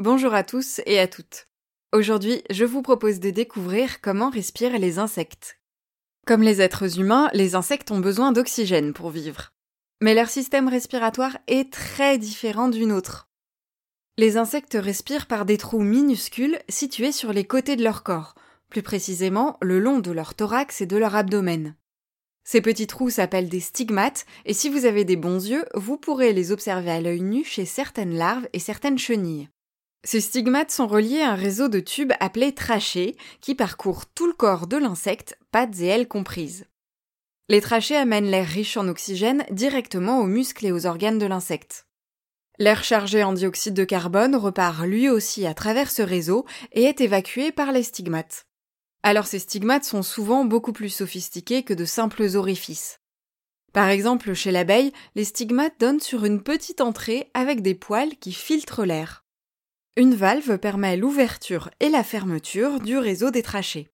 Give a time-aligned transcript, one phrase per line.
[0.00, 1.46] Bonjour à tous et à toutes.
[1.92, 5.60] Aujourd'hui, je vous propose de découvrir comment respirent les insectes.
[6.26, 9.52] Comme les êtres humains, les insectes ont besoin d'oxygène pour vivre.
[10.00, 13.28] Mais leur système respiratoire est très différent du nôtre.
[14.16, 18.34] Les insectes respirent par des trous minuscules situés sur les côtés de leur corps,
[18.70, 21.76] plus précisément le long de leur thorax et de leur abdomen.
[22.42, 26.32] Ces petits trous s'appellent des stigmates, et si vous avez des bons yeux, vous pourrez
[26.32, 29.50] les observer à l'œil nu chez certaines larves et certaines chenilles.
[30.02, 34.32] Ces stigmates sont reliés à un réseau de tubes appelés trachées, qui parcourent tout le
[34.32, 36.64] corps de l'insecte, pattes et ailes comprises.
[37.48, 41.86] Les trachées amènent l'air riche en oxygène directement aux muscles et aux organes de l'insecte.
[42.58, 47.00] L'air chargé en dioxyde de carbone repart lui aussi à travers ce réseau et est
[47.00, 48.46] évacué par les stigmates.
[49.02, 53.00] Alors ces stigmates sont souvent beaucoup plus sophistiqués que de simples orifices.
[53.72, 58.32] Par exemple, chez l'abeille, les stigmates donnent sur une petite entrée avec des poils qui
[58.32, 59.24] filtrent l'air.
[60.00, 63.90] Une valve permet l'ouverture et la fermeture du réseau des trachées.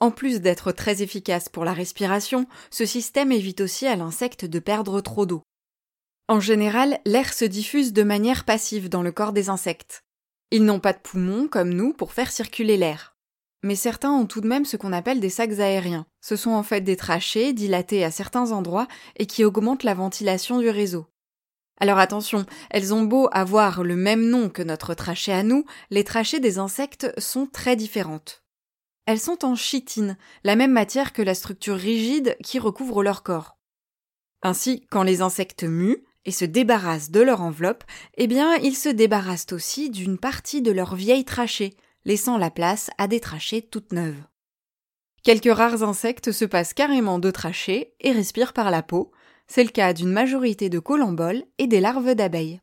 [0.00, 4.58] En plus d'être très efficace pour la respiration, ce système évite aussi à l'insecte de
[4.58, 5.42] perdre trop d'eau.
[6.28, 10.00] En général, l'air se diffuse de manière passive dans le corps des insectes.
[10.50, 13.14] Ils n'ont pas de poumons comme nous pour faire circuler l'air
[13.64, 16.04] mais certains ont tout de même ce qu'on appelle des sacs aériens.
[16.20, 20.58] Ce sont en fait des trachées dilatées à certains endroits et qui augmentent la ventilation
[20.58, 21.06] du réseau.
[21.78, 26.04] Alors attention, elles ont beau avoir le même nom que notre trachée à nous, les
[26.04, 28.42] trachées des insectes sont très différentes.
[29.06, 33.58] Elles sont en chitine, la même matière que la structure rigide qui recouvre leur corps.
[34.42, 37.84] Ainsi, quand les insectes muent et se débarrassent de leur enveloppe,
[38.16, 42.90] eh bien, ils se débarrassent aussi d'une partie de leur vieille trachée, laissant la place
[42.98, 44.22] à des trachées toutes neuves.
[45.22, 49.12] Quelques rares insectes se passent carrément de trachées et respirent par la peau,
[49.46, 52.60] c'est le cas d'une majorité de colamboles et des larves d'abeilles.